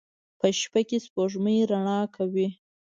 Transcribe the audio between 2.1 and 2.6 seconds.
کوي